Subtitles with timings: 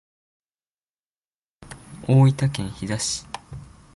[2.07, 3.27] 大分県日田市